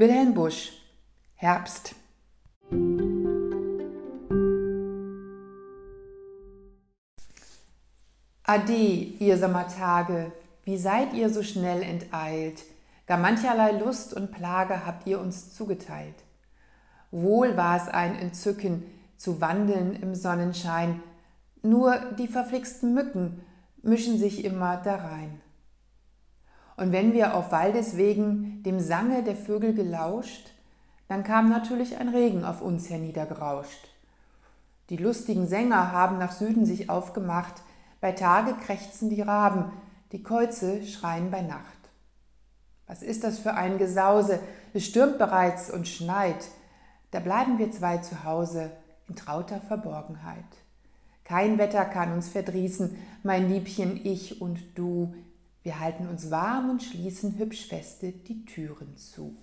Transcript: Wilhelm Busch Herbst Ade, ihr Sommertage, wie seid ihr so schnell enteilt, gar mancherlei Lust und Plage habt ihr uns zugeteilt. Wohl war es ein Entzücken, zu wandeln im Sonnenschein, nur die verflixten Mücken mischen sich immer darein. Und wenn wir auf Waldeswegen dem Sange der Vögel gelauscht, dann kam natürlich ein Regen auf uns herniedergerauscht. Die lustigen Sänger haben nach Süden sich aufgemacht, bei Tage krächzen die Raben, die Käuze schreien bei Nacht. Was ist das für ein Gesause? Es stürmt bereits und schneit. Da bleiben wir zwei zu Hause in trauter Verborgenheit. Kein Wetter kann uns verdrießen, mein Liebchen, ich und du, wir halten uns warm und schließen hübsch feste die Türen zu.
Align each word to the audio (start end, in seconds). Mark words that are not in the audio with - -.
Wilhelm 0.00 0.32
Busch 0.32 0.70
Herbst 1.34 1.96
Ade, 8.44 8.72
ihr 8.72 9.36
Sommertage, 9.36 10.30
wie 10.62 10.78
seid 10.78 11.14
ihr 11.14 11.30
so 11.30 11.42
schnell 11.42 11.82
enteilt, 11.82 12.62
gar 13.08 13.18
mancherlei 13.18 13.72
Lust 13.72 14.14
und 14.14 14.30
Plage 14.30 14.86
habt 14.86 15.04
ihr 15.08 15.18
uns 15.18 15.52
zugeteilt. 15.52 16.22
Wohl 17.10 17.56
war 17.56 17.76
es 17.76 17.88
ein 17.88 18.16
Entzücken, 18.16 18.84
zu 19.16 19.40
wandeln 19.40 20.00
im 20.00 20.14
Sonnenschein, 20.14 21.02
nur 21.62 21.98
die 22.16 22.28
verflixten 22.28 22.94
Mücken 22.94 23.44
mischen 23.82 24.16
sich 24.16 24.44
immer 24.44 24.76
darein. 24.76 25.40
Und 26.78 26.92
wenn 26.92 27.12
wir 27.12 27.34
auf 27.34 27.50
Waldeswegen 27.50 28.62
dem 28.62 28.78
Sange 28.78 29.24
der 29.24 29.34
Vögel 29.34 29.74
gelauscht, 29.74 30.52
dann 31.08 31.24
kam 31.24 31.48
natürlich 31.48 31.98
ein 31.98 32.08
Regen 32.08 32.44
auf 32.44 32.62
uns 32.62 32.88
herniedergerauscht. 32.88 33.88
Die 34.88 34.96
lustigen 34.96 35.48
Sänger 35.48 35.90
haben 35.90 36.18
nach 36.18 36.30
Süden 36.30 36.66
sich 36.66 36.88
aufgemacht, 36.88 37.62
bei 38.00 38.12
Tage 38.12 38.54
krächzen 38.54 39.10
die 39.10 39.22
Raben, 39.22 39.72
die 40.12 40.22
Käuze 40.22 40.86
schreien 40.86 41.32
bei 41.32 41.42
Nacht. 41.42 41.64
Was 42.86 43.02
ist 43.02 43.24
das 43.24 43.40
für 43.40 43.54
ein 43.54 43.78
Gesause? 43.78 44.38
Es 44.72 44.84
stürmt 44.84 45.18
bereits 45.18 45.70
und 45.72 45.88
schneit. 45.88 46.46
Da 47.10 47.18
bleiben 47.18 47.58
wir 47.58 47.72
zwei 47.72 47.98
zu 47.98 48.22
Hause 48.22 48.70
in 49.08 49.16
trauter 49.16 49.60
Verborgenheit. 49.60 50.44
Kein 51.24 51.58
Wetter 51.58 51.84
kann 51.84 52.12
uns 52.12 52.28
verdrießen, 52.28 52.96
mein 53.24 53.48
Liebchen, 53.48 54.00
ich 54.06 54.40
und 54.40 54.60
du, 54.76 55.12
wir 55.62 55.80
halten 55.80 56.06
uns 56.06 56.30
warm 56.30 56.70
und 56.70 56.82
schließen 56.82 57.36
hübsch 57.38 57.66
feste 57.66 58.12
die 58.12 58.44
Türen 58.44 58.96
zu. 58.96 59.36